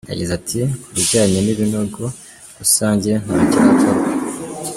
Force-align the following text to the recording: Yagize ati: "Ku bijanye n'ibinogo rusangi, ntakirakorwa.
Yagize 0.11 0.31
ati: 0.39 0.59
"Ku 0.83 0.89
bijanye 0.95 1.37
n'ibinogo 1.41 2.03
rusangi, 2.57 3.11
ntakirakorwa. 3.23 4.07